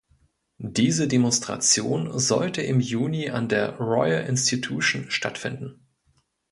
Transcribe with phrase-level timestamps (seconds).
[0.57, 5.85] Diese Demonstration sollte im Juni an der Royal Institution stattfinden.